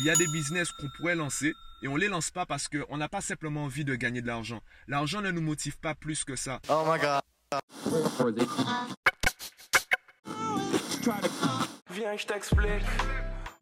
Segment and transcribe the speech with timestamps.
[0.00, 1.52] Il y a des business qu'on pourrait lancer
[1.82, 4.62] et on les lance pas parce qu'on n'a pas simplement envie de gagner de l'argent.
[4.88, 6.58] L'argent ne nous motive pas plus que ça.
[6.70, 7.20] Oh my god.
[11.90, 12.86] Viens, je t'explique.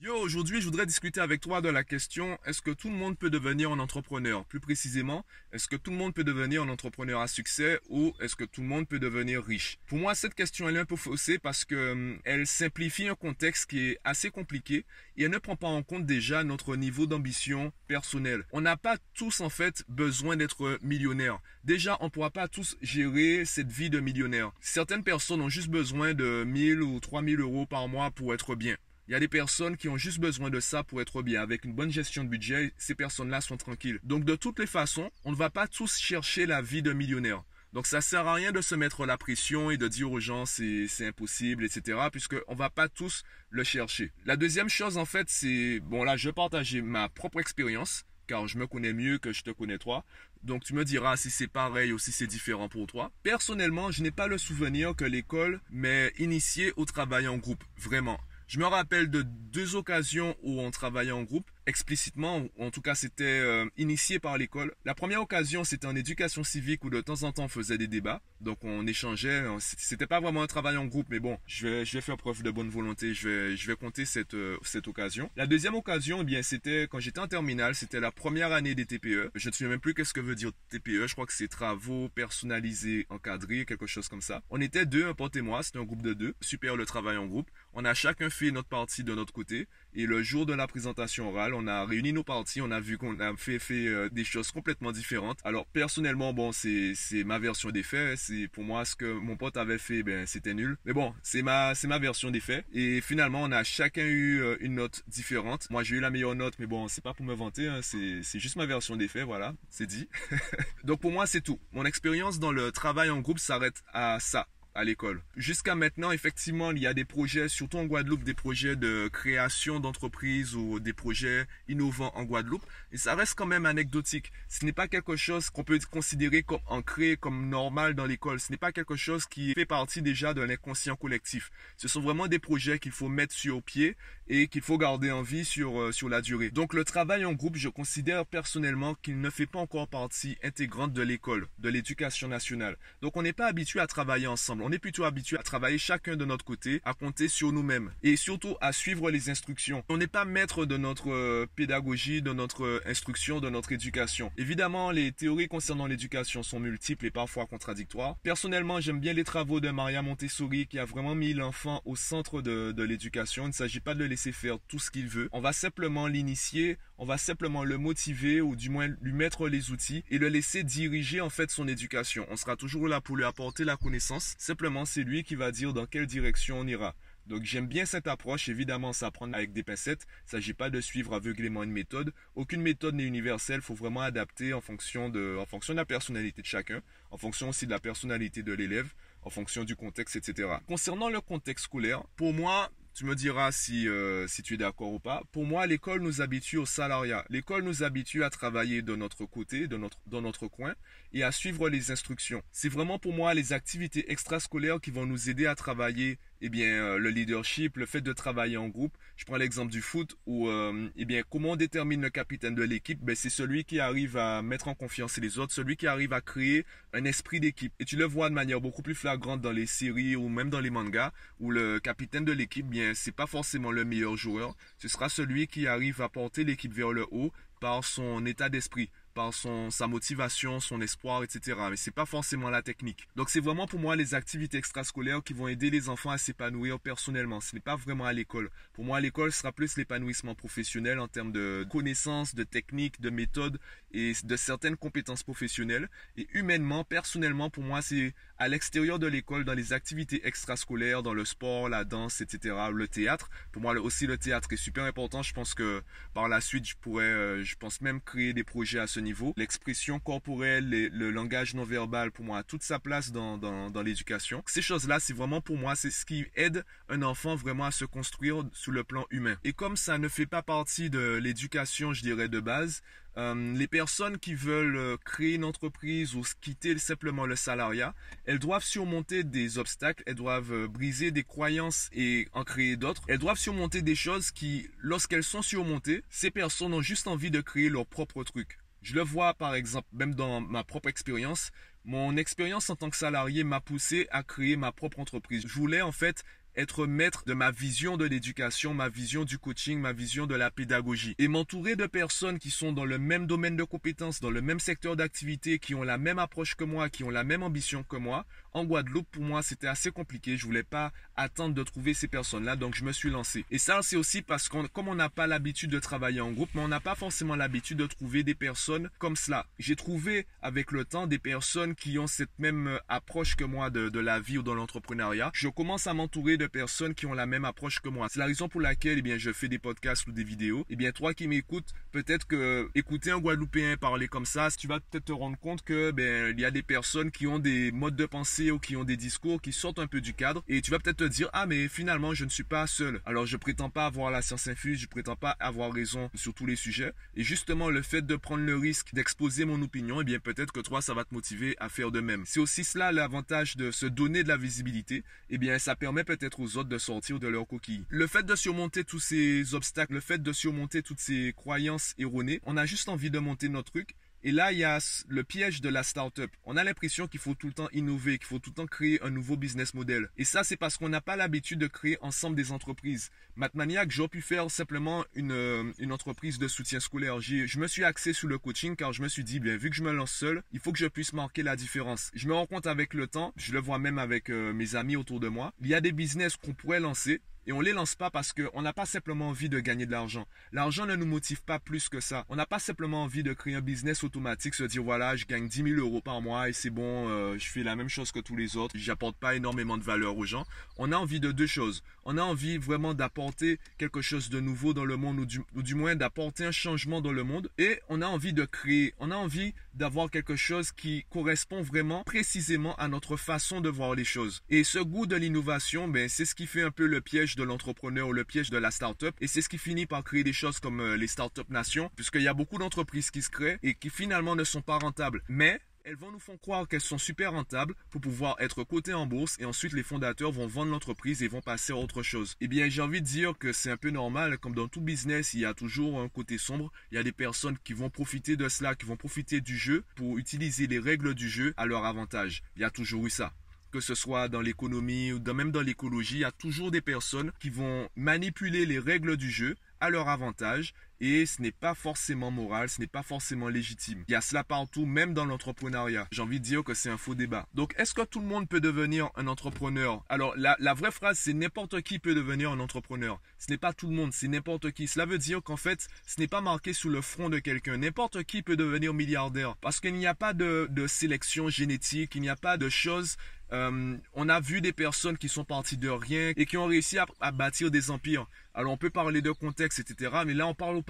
[0.01, 3.19] Yo, aujourd'hui, je voudrais discuter avec toi de la question est-ce que tout le monde
[3.19, 4.45] peut devenir un entrepreneur?
[4.45, 8.37] Plus précisément, est-ce que tout le monde peut devenir un entrepreneur à succès ou est-ce
[8.37, 9.81] que tout le monde peut devenir riche?
[9.89, 13.17] Pour moi, cette question elle est un peu faussée parce que hum, elle simplifie un
[13.17, 14.87] contexte qui est assez compliqué
[15.17, 18.45] et elle ne prend pas en compte déjà notre niveau d'ambition personnelle.
[18.53, 21.41] On n'a pas tous en fait besoin d'être millionnaire.
[21.65, 24.53] Déjà, on ne pourra pas tous gérer cette vie de millionnaire.
[24.61, 28.77] Certaines personnes ont juste besoin de 1000 ou 3000 euros par mois pour être bien.
[29.09, 31.41] Il y a des personnes qui ont juste besoin de ça pour être bien.
[31.41, 33.99] Avec une bonne gestion de budget, ces personnes-là sont tranquilles.
[34.03, 37.43] Donc de toutes les façons, on ne va pas tous chercher la vie de millionnaire.
[37.73, 40.45] Donc ça sert à rien de se mettre la pression et de dire aux gens
[40.45, 41.99] c'est impossible, etc.
[42.13, 44.13] Puisque on va pas tous le chercher.
[44.27, 48.59] La deuxième chose en fait, c'est bon là je partager ma propre expérience car je
[48.59, 50.05] me connais mieux que je te connais toi.
[50.43, 53.11] Donc tu me diras si c'est pareil ou si c'est différent pour toi.
[53.23, 58.21] Personnellement, je n'ai pas le souvenir que l'école m'ait initié au travail en groupe, vraiment.
[58.49, 62.81] Je me rappelle de deux occasions où on travaillait en groupe explicitement, ou en tout
[62.81, 64.75] cas c'était euh, initié par l'école.
[64.85, 67.87] La première occasion, c'était en éducation civique où de temps en temps on faisait des
[67.87, 69.45] débats, donc on échangeait.
[69.61, 72.43] C'était pas vraiment un travail en groupe, mais bon, je vais, je vais faire preuve
[72.43, 73.15] de bonne volonté.
[73.15, 75.31] Je vais, je vais compter cette, euh, cette occasion.
[75.37, 77.75] La deuxième occasion, eh bien, c'était quand j'étais en terminale.
[77.75, 79.31] C'était la première année des TPE.
[79.35, 81.07] Je ne sais même plus qu'est-ce que veut dire TPE.
[81.07, 84.43] Je crois que c'est travaux personnalisés, encadrés, quelque chose comme ça.
[84.51, 85.63] On était deux, un pote et moi.
[85.63, 86.35] C'était un groupe de deux.
[86.41, 87.51] Super le travail en groupe.
[87.75, 89.69] On a chacun fait notre partie de notre côté.
[89.95, 92.99] Et le jour de la présentation orale, on a réuni nos parties, on a vu
[92.99, 95.39] qu'on a fait, euh, des choses complètement différentes.
[95.45, 98.19] Alors personnellement, bon, c'est ma version des faits.
[98.19, 100.77] C'est pour moi ce que mon pote avait fait, ben c'était nul.
[100.85, 102.65] Mais bon, c'est ma c'est ma version des faits.
[102.73, 105.69] Et finalement, on a chacun eu euh, une note différente.
[105.71, 107.69] Moi, j'ai eu la meilleure note, mais bon, c'est pas pour me vanter.
[107.69, 110.09] Hein, c'est juste ma version des faits, voilà, c'est dit.
[110.85, 111.59] Donc pour moi, c'est tout.
[111.73, 115.23] Mon expérience dans le travail en groupe s'arrête à ça à l'école.
[115.37, 119.81] Jusqu'à maintenant, effectivement, il y a des projets, surtout en Guadeloupe, des projets de création
[119.81, 122.65] d'entreprises ou des projets innovants en Guadeloupe.
[122.93, 124.33] Et ça reste quand même anecdotique.
[124.49, 128.41] Ce n'est pas quelque chose qu'on peut considérer comme ancré, comme normal dans l'école.
[128.41, 131.51] Ce n'est pas quelque chose qui fait partie déjà de l'inconscient collectif.
[131.77, 133.97] Ce sont vraiment des projets qu'il faut mettre sur pied
[134.29, 136.51] et qu'il faut garder en vie sur, euh, sur la durée.
[136.51, 140.93] Donc le travail en groupe, je considère personnellement qu'il ne fait pas encore partie intégrante
[140.93, 142.77] de l'école, de l'éducation nationale.
[143.01, 146.15] Donc on n'est pas habitué à travailler ensemble on est plutôt habitué à travailler chacun
[146.15, 149.83] de notre côté, à compter sur nous-mêmes et surtout à suivre les instructions.
[149.89, 154.31] On n'est pas maître de notre euh, pédagogie, de notre euh, instruction, de notre éducation.
[154.37, 158.17] Évidemment, les théories concernant l'éducation sont multiples et parfois contradictoires.
[158.23, 162.43] Personnellement, j'aime bien les travaux de Maria Montessori qui a vraiment mis l'enfant au centre
[162.43, 163.45] de, de l'éducation.
[163.45, 165.31] Il ne s'agit pas de le laisser faire tout ce qu'il veut.
[165.33, 169.71] On va simplement l'initier, on va simplement le motiver ou du moins lui mettre les
[169.71, 172.27] outils et le laisser diriger en fait son éducation.
[172.29, 175.75] On sera toujours là pour lui apporter la connaissance simplement c'est lui qui va dire
[175.75, 176.95] dans quelle direction on ira.
[177.27, 180.71] Donc j'aime bien cette approche, évidemment ça prend avec des pincettes, il ne s'agit pas
[180.71, 185.11] de suivre aveuglément une méthode, aucune méthode n'est universelle, il faut vraiment adapter en fonction,
[185.11, 188.55] de, en fonction de la personnalité de chacun, en fonction aussi de la personnalité de
[188.55, 190.49] l'élève, en fonction du contexte, etc.
[190.67, 194.93] Concernant le contexte scolaire, pour moi, tu me diras si, euh, si tu es d'accord
[194.93, 195.23] ou pas.
[195.31, 197.25] Pour moi, l'école nous habitue au salariat.
[197.29, 200.75] L'école nous habitue à travailler de notre côté, de notre, dans notre coin,
[201.13, 202.43] et à suivre les instructions.
[202.51, 206.67] C'est vraiment pour moi les activités extrascolaires qui vont nous aider à travailler eh bien,
[206.67, 208.97] euh, le leadership, le fait de travailler en groupe.
[209.17, 212.63] Je prends l'exemple du foot où, euh, eh bien, comment on détermine le capitaine de
[212.63, 213.01] l'équipe?
[213.03, 216.21] Ben, C'est celui qui arrive à mettre en confiance les autres, celui qui arrive à
[216.21, 217.73] créer un esprit d'équipe.
[217.81, 220.61] Et tu le vois de manière beaucoup plus flagrante dans les séries ou même dans
[220.61, 224.57] les mangas où le capitaine de l'équipe, bien, c'est pas forcément le meilleur joueur.
[224.79, 228.91] Ce sera celui qui arrive à porter l'équipe vers le haut par son état d'esprit,
[229.15, 231.59] par son, sa motivation, son espoir, etc.
[231.71, 233.09] Mais c'est pas forcément la technique.
[233.17, 236.79] Donc c'est vraiment pour moi les activités extrascolaires qui vont aider les enfants à s'épanouir
[236.81, 237.41] personnellement.
[237.41, 238.51] Ce n'est pas vraiment à l'école.
[238.73, 243.59] Pour moi, l'école sera plus l'épanouissement professionnel en termes de connaissances, de techniques, de méthodes
[243.93, 245.89] et de certaines compétences professionnelles.
[246.17, 251.15] Et humainement, personnellement, pour moi, c'est à l'extérieur de l'école, dans les activités extrascolaires, dans
[251.15, 253.31] le sport, la danse, etc., le théâtre.
[253.53, 255.23] Pour moi, aussi, le théâtre est super important.
[255.23, 255.83] Je pense que
[256.15, 259.08] par la suite, je pourrais, euh, je pense même créer des projets à ce niveau
[259.37, 264.43] L'expression corporelle, le langage non verbal, pour moi, a toute sa place dans l'éducation.
[264.47, 267.85] Ces choses-là, c'est vraiment pour moi, c'est ce qui aide un enfant vraiment à se
[267.85, 269.37] construire sur le plan humain.
[269.45, 272.83] Et comme ça ne fait pas partie de l'éducation, je dirais, de base,
[273.17, 277.95] euh, les personnes qui veulent euh, créer une entreprise ou quitter simplement le salariat,
[278.27, 283.03] elles doivent surmonter des obstacles, elles doivent euh, briser des croyances et en créer d'autres.
[283.09, 287.41] Elles doivent surmonter des choses qui, lorsqu'elles sont surmontées, ces personnes ont juste envie de
[287.41, 288.59] créer leur propre truc.
[288.83, 291.51] Je le vois par exemple, même dans ma propre expérience,
[291.85, 295.45] mon expérience en tant que salarié m'a poussé à créer ma propre entreprise.
[295.47, 296.23] Je voulais en fait
[296.59, 300.51] être maître de ma vision de l'éducation, ma vision du coaching, ma vision de la
[300.51, 301.15] pédagogie.
[301.19, 304.59] Et m'entourer de personnes qui sont dans le même domaine de compétences, dans le même
[304.59, 307.97] secteur d'activité, qui ont la même approche que moi, qui ont la même ambition que
[307.97, 310.37] moi, en Guadeloupe, pour moi, c'était assez compliqué.
[310.37, 313.45] Je voulais pas attendre de trouver ces personnes-là, donc je me suis lancé.
[313.53, 316.51] Et ça, c'est aussi parce qu'on, comme on n'a pas l'habitude de travailler en groupe,
[316.55, 319.47] mais on n'a pas forcément l'habitude de trouver des personnes comme cela.
[319.61, 324.01] J'ai trouvé avec le temps des personnes qui ont cette même approche que moi de
[324.01, 325.31] la vie ou de l'entrepreneuriat.
[325.35, 328.09] Je commence à m'entourer de personnes qui ont la même approche que moi.
[328.11, 330.65] C'est la raison pour laquelle, eh bien, je fais des podcasts ou des vidéos.
[330.71, 334.81] Eh bien, toi qui m'écoutes, peut-être que écouter un Guadeloupéen parler comme ça, tu vas
[334.81, 337.97] peut-être te rendre compte que, ben, il y a des personnes qui ont des modes
[337.97, 340.71] de pensée ou qui ont des discours qui sortent un peu du cadre et tu
[340.71, 343.01] vas peut-être te dire, ah, mais finalement, je ne suis pas seul.
[343.07, 346.47] Alors, je prétends pas avoir la science infuse, je prétends pas avoir raison sur tous
[346.47, 346.93] les sujets.
[347.17, 350.61] Et justement, le fait de prendre le risque d'exposer mon opinion, eh bien, peut-être que
[350.61, 352.25] toi, ça va te motiver à faire de même.
[352.27, 355.05] C'est aussi cela l'avantage de se donner de la visibilité.
[355.31, 357.85] Eh bien, ça permet peut-être aux autres de sortir de leur coquille.
[357.89, 362.41] Le fait de surmonter tous ces obstacles, le fait de surmonter toutes ces croyances erronées,
[362.45, 364.79] on a juste envie de monter notre truc et là, il y a
[365.09, 366.31] le piège de la start-up.
[366.45, 369.01] On a l'impression qu'il faut tout le temps innover, qu'il faut tout le temps créer
[369.03, 370.09] un nouveau business model.
[370.17, 373.11] Et ça, c'est parce qu'on n'a pas l'habitude de créer ensemble des entreprises.
[373.37, 377.21] Matmaniac, j'aurais pu faire simplement une, euh, une entreprise de soutien scolaire.
[377.21, 379.77] Je me suis axé sur le coaching car je me suis dit, bien, vu que
[379.77, 382.11] je me lance seul, il faut que je puisse marquer la différence.
[382.15, 384.97] Je me rends compte avec le temps, je le vois même avec euh, mes amis
[384.97, 387.95] autour de moi, il y a des business qu'on pourrait lancer, et on les lance
[387.95, 390.29] pas parce qu'on n'a pas simplement envie de gagner de l'argent.
[390.53, 392.27] L'argent ne nous motive pas plus que ça.
[392.29, 395.49] On n'a pas simplement envie de créer un business automatique, se dire voilà, je gagne
[395.49, 398.21] 10 000 euros par mois et c'est bon, euh, je fais la même chose que
[398.21, 400.45] tous les autres, j'apporte pas énormément de valeur aux gens.
[400.77, 401.83] On a envie de deux choses.
[402.05, 405.97] On a envie vraiment d'apporter quelque chose de nouveau dans le monde ou du moins
[405.97, 409.55] d'apporter un changement dans le monde et on a envie de créer, on a envie
[409.79, 414.43] d'avoir quelque chose qui correspond vraiment précisément à notre façon de voir les choses.
[414.51, 417.45] Et ce goût de l'innovation, ben, c'est ce qui fait un peu le piège de
[417.45, 419.15] l'entrepreneur ou le piège de la start-up.
[419.21, 422.23] Et c'est ce qui finit par créer des choses comme euh, les start-up nations, puisqu'il
[422.23, 425.23] y a beaucoup d'entreprises qui se créent et qui finalement ne sont pas rentables.
[425.29, 429.07] Mais elles vont nous faire croire qu'elles sont super rentables pour pouvoir être cotées en
[429.07, 432.37] bourse et ensuite les fondateurs vont vendre l'entreprise et vont passer à autre chose.
[432.43, 435.33] Eh bien, j'ai envie de dire que c'est un peu normal, comme dans tout business,
[435.33, 436.71] il y a toujours un côté sombre.
[436.93, 439.83] Il y a des personnes qui vont profiter de cela, qui vont profiter du jeu
[439.97, 442.43] pour utiliser les règles du jeu à leur avantage.
[442.57, 443.33] Il y a toujours eu ça
[443.71, 447.33] que ce soit dans l'économie ou même dans l'écologie, il y a toujours des personnes
[447.39, 452.31] qui vont manipuler les règles du jeu à leur avantage et ce n'est pas forcément
[452.31, 454.05] moral, ce n'est pas forcément légitime.
[454.09, 456.09] Il y a cela partout, même dans l'entrepreneuriat.
[456.11, 457.47] J'ai envie de dire que c'est un faux débat.
[457.55, 460.03] Donc, est-ce que tout le monde peut devenir un entrepreneur?
[460.09, 463.21] Alors, la, vraie phrase, c'est n'importe qui peut devenir un entrepreneur.
[463.39, 464.87] Ce n'est pas tout le monde, c'est n'importe qui.
[464.87, 467.79] Cela veut dire qu'en fait, ce n'est pas marqué sous le front de quelqu'un.
[467.79, 472.29] N'importe qui peut devenir milliardaire parce qu'il n'y a pas de, sélection génétique, il n'y
[472.29, 473.17] a pas de choses
[473.53, 476.99] euh, on a vu des personnes qui sont parties de rien et qui ont réussi
[476.99, 478.27] à, bâtir des empires.
[478.53, 480.23] Alors on peut parler de contexte, etc.
[480.27, 480.83] Mais là on parle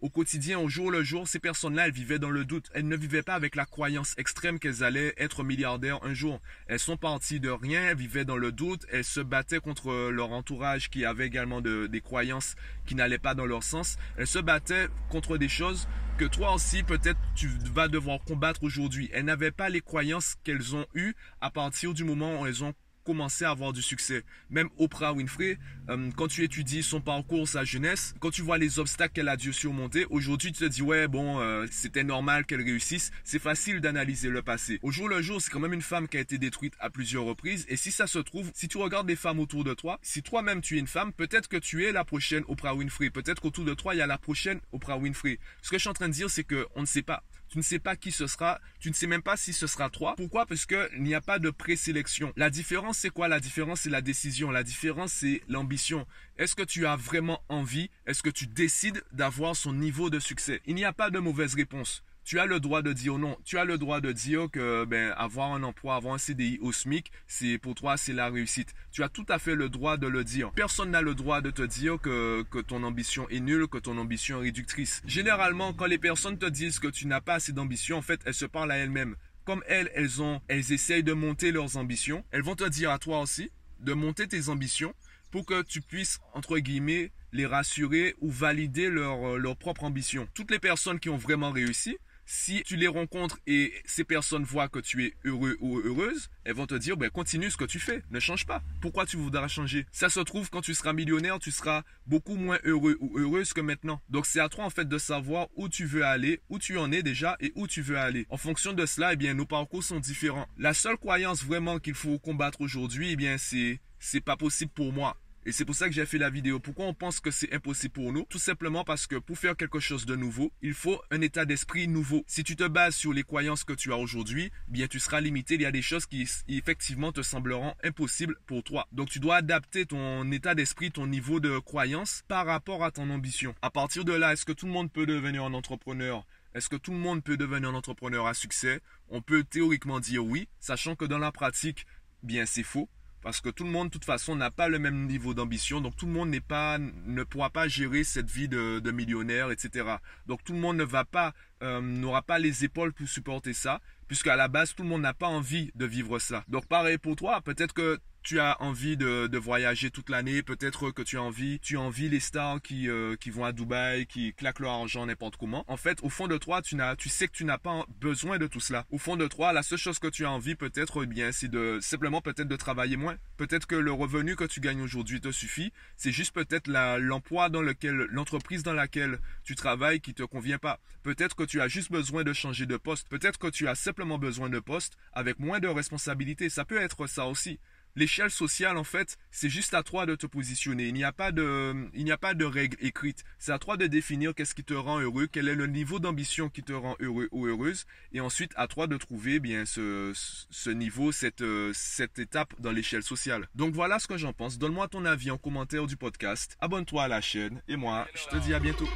[0.00, 2.70] Au quotidien, au jour le jour, ces personnes-là, elles vivaient dans le doute.
[2.72, 6.40] Elles ne vivaient pas avec la croyance extrême qu'elles allaient être milliardaires un jour.
[6.68, 10.32] Elles sont parties de rien, elles vivaient dans le doute, elles se battaient contre leur
[10.32, 12.54] entourage qui avait également des croyances
[12.86, 13.98] qui n'allaient pas dans leur sens.
[14.16, 15.86] Elles se battaient contre des choses
[16.16, 19.10] que toi aussi, peut-être, tu vas devoir combattre aujourd'hui.
[19.12, 22.74] Elles n'avaient pas les croyances qu'elles ont eues à partir du moment où elles ont
[23.04, 24.22] commencé à avoir du succès.
[24.50, 28.78] Même Oprah Winfrey, euh, quand tu étudies son parcours, sa jeunesse, quand tu vois les
[28.78, 32.62] obstacles qu'elle a dû surmonter, aujourd'hui tu te dis ouais bon euh, c'était normal qu'elle
[32.62, 33.10] réussisse.
[33.24, 34.78] C'est facile d'analyser le passé.
[34.82, 37.24] Au jour le jour, c'est quand même une femme qui a été détruite à plusieurs
[37.24, 37.66] reprises.
[37.68, 40.60] Et si ça se trouve, si tu regardes les femmes autour de toi, si toi-même
[40.60, 43.10] tu es une femme, peut-être que tu es la prochaine Oprah Winfrey.
[43.10, 45.38] Peut-être qu'autour de toi il y a la prochaine Oprah Winfrey.
[45.62, 47.22] Ce que je suis en train de dire, c'est que on ne sait pas.
[47.50, 48.60] Tu ne sais pas qui ce sera.
[48.78, 50.14] Tu ne sais même pas si ce sera toi.
[50.16, 50.46] Pourquoi?
[50.46, 52.32] Parce qu'il n'y a pas de présélection.
[52.36, 53.26] La différence, c'est quoi?
[53.26, 54.52] La différence, c'est la décision.
[54.52, 56.06] La différence, c'est l'ambition.
[56.38, 57.90] Est-ce que tu as vraiment envie?
[58.06, 60.62] Est-ce que tu décides d'avoir son niveau de succès?
[60.66, 62.04] Il n'y a pas de mauvaise réponse.
[62.24, 63.36] Tu as le droit de dire non.
[63.44, 66.72] Tu as le droit de dire que ben, avoir un emploi, avoir un CDI au
[66.72, 68.74] SMIC, c'est pour toi c'est la réussite.
[68.92, 70.52] Tu as tout à fait le droit de le dire.
[70.52, 73.98] Personne n'a le droit de te dire que, que ton ambition est nulle, que ton
[73.98, 75.02] ambition est réductrice.
[75.06, 78.34] Généralement, quand les personnes te disent que tu n'as pas assez d'ambition, en fait, elles
[78.34, 79.16] se parlent à elles-mêmes.
[79.44, 82.24] Comme elles, elles ont, elles essayent de monter leurs ambitions.
[82.30, 83.50] Elles vont te dire à toi aussi
[83.80, 84.94] de monter tes ambitions
[85.30, 90.28] pour que tu puisses, entre guillemets, les rassurer ou valider leur, leur propre ambition.
[90.34, 91.96] Toutes les personnes qui ont vraiment réussi,
[92.30, 96.54] si tu les rencontres et ces personnes voient que tu es heureux ou heureuse, elles
[96.54, 98.62] vont te dire, ben, continue ce que tu fais, ne change pas.
[98.80, 99.84] Pourquoi tu voudras changer?
[99.90, 103.60] Ça se trouve, quand tu seras millionnaire, tu seras beaucoup moins heureux ou heureuse que
[103.60, 104.00] maintenant.
[104.08, 106.92] Donc c'est à toi en fait de savoir où tu veux aller, où tu en
[106.92, 108.26] es déjà et où tu veux aller.
[108.30, 110.46] En fonction de cela, eh bien, nos parcours sont différents.
[110.56, 114.92] La seule croyance vraiment qu'il faut combattre aujourd'hui, eh bien, c'est c'est pas possible pour
[114.92, 115.16] moi.
[115.50, 116.60] Et c'est pour ça que j'ai fait la vidéo.
[116.60, 118.24] Pourquoi on pense que c'est impossible pour nous?
[118.30, 121.88] Tout simplement parce que pour faire quelque chose de nouveau, il faut un état d'esprit
[121.88, 122.22] nouveau.
[122.28, 125.56] Si tu te bases sur les croyances que tu as aujourd'hui, bien tu seras limité.
[125.56, 128.86] Il y a des choses qui effectivement te sembleront impossibles pour toi.
[128.92, 133.10] Donc tu dois adapter ton état d'esprit, ton niveau de croyance par rapport à ton
[133.10, 133.52] ambition.
[133.60, 136.24] À partir de là, est-ce que tout le monde peut devenir un entrepreneur?
[136.54, 138.82] Est-ce que tout le monde peut devenir un entrepreneur à succès?
[139.08, 141.86] On peut théoriquement dire oui, sachant que dans la pratique,
[142.22, 142.88] bien c'est faux.
[143.22, 145.80] Parce que tout le monde, de toute façon, n'a pas le même niveau d'ambition.
[145.80, 149.96] Donc tout le monde n'est pas, ne pourra pas gérer cette vie de, millionnaire, etc.
[150.26, 153.80] Donc tout le monde ne va pas, euh, n'aura pas les épaules pour supporter ça,
[154.08, 156.44] puisqu'à la base, tout le monde n'a pas envie de vivre ça.
[156.48, 160.90] Donc pareil pour toi, peut-être que tu as envie de, de voyager toute l'année, peut-être
[160.90, 164.06] que tu as envie, tu as envie les stars qui, euh, qui vont à Dubaï,
[164.06, 165.64] qui claquent leur argent n'importe comment.
[165.68, 168.38] En fait, au fond de toi, tu n'as, tu sais que tu n'as pas besoin
[168.38, 168.84] de tout cela.
[168.90, 171.48] Au fond de toi, la seule chose que tu as envie, peut-être, eh bien, c'est
[171.48, 173.16] de simplement peut-être de travailler moins.
[173.36, 175.72] Peut-être que le revenu que tu gagnes aujourd'hui te suffit.
[175.96, 180.78] C'est juste peut-être l'emploi dans lequel, l'entreprise dans laquelle tu travailles qui te convient pas.
[181.02, 183.08] Peut-être que tu as juste besoin de changer de poste.
[183.08, 186.50] Peut-être que tu as simplement besoin de poste avec moins de responsabilités.
[186.50, 187.58] Ça peut être ça aussi
[187.96, 190.88] l'échelle sociale, en fait, c'est juste à toi de te positionner.
[190.88, 193.24] Il n'y a pas de, il n'y a pas de règles écrites.
[193.38, 196.48] C'est à toi de définir qu'est-ce qui te rend heureux, quel est le niveau d'ambition
[196.48, 200.70] qui te rend heureux ou heureuse, et ensuite à toi de trouver eh bien ce,
[200.70, 203.48] niveau, cette, cette étape dans l'échelle sociale.
[203.54, 204.58] Donc voilà ce que j'en pense.
[204.58, 206.56] Donne-moi ton avis en commentaire du podcast.
[206.60, 208.88] Abonne-toi à la chaîne et moi, je te dis à bientôt.